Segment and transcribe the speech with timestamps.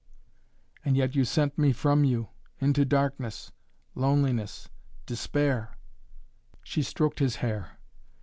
[0.83, 3.51] "And yet you sent me from you into darkness
[3.93, 4.67] loneliness
[5.05, 5.77] despair?"
[6.63, 7.77] She stroked his hair.